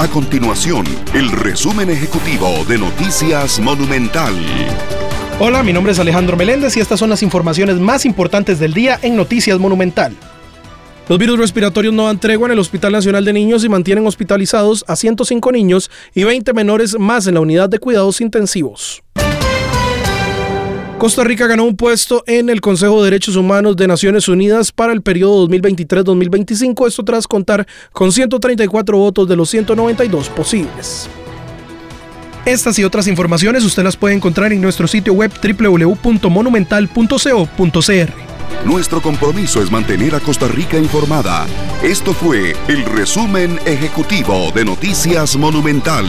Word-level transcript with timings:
A 0.00 0.06
continuación, 0.06 0.86
el 1.12 1.28
resumen 1.32 1.90
ejecutivo 1.90 2.64
de 2.68 2.78
Noticias 2.78 3.58
Monumental. 3.58 4.32
Hola, 5.40 5.64
mi 5.64 5.72
nombre 5.72 5.90
es 5.90 5.98
Alejandro 5.98 6.36
Meléndez 6.36 6.76
y 6.76 6.80
estas 6.80 7.00
son 7.00 7.10
las 7.10 7.24
informaciones 7.24 7.80
más 7.80 8.06
importantes 8.06 8.60
del 8.60 8.74
día 8.74 9.00
en 9.02 9.16
Noticias 9.16 9.58
Monumental. 9.58 10.16
Los 11.08 11.18
virus 11.18 11.40
respiratorios 11.40 11.92
no 11.92 12.06
dan 12.06 12.20
tregua 12.20 12.46
en 12.46 12.52
el 12.52 12.60
Hospital 12.60 12.92
Nacional 12.92 13.24
de 13.24 13.32
Niños 13.32 13.64
y 13.64 13.68
mantienen 13.68 14.06
hospitalizados 14.06 14.84
a 14.86 14.94
105 14.94 15.50
niños 15.50 15.90
y 16.14 16.22
20 16.22 16.52
menores 16.52 16.96
más 16.96 17.26
en 17.26 17.34
la 17.34 17.40
unidad 17.40 17.68
de 17.68 17.80
cuidados 17.80 18.20
intensivos. 18.20 19.02
Costa 20.98 21.22
Rica 21.22 21.46
ganó 21.46 21.64
un 21.64 21.76
puesto 21.76 22.24
en 22.26 22.50
el 22.50 22.60
Consejo 22.60 22.98
de 22.98 23.04
Derechos 23.10 23.36
Humanos 23.36 23.76
de 23.76 23.86
Naciones 23.86 24.26
Unidas 24.26 24.72
para 24.72 24.92
el 24.92 25.00
periodo 25.00 25.46
2023-2025, 25.46 26.88
esto 26.88 27.04
tras 27.04 27.28
contar 27.28 27.68
con 27.92 28.10
134 28.10 28.98
votos 28.98 29.28
de 29.28 29.36
los 29.36 29.48
192 29.48 30.28
posibles. 30.30 31.08
Estas 32.44 32.80
y 32.80 32.84
otras 32.84 33.06
informaciones 33.06 33.64
usted 33.64 33.84
las 33.84 33.96
puede 33.96 34.16
encontrar 34.16 34.52
en 34.52 34.60
nuestro 34.60 34.88
sitio 34.88 35.12
web 35.12 35.30
www.monumental.co.cr. 35.40 38.12
Nuestro 38.64 39.00
compromiso 39.00 39.62
es 39.62 39.70
mantener 39.70 40.16
a 40.16 40.20
Costa 40.20 40.48
Rica 40.48 40.78
informada. 40.78 41.46
Esto 41.80 42.12
fue 42.12 42.56
el 42.66 42.84
resumen 42.84 43.60
ejecutivo 43.66 44.50
de 44.52 44.64
Noticias 44.64 45.36
Monumental. 45.36 46.06